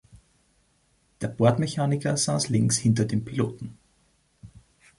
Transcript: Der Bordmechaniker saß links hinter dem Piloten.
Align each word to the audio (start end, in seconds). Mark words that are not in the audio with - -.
Der 1.21 1.27
Bordmechaniker 1.27 2.17
saß 2.17 2.49
links 2.49 2.77
hinter 2.79 3.05
dem 3.05 3.23
Piloten. 3.23 3.77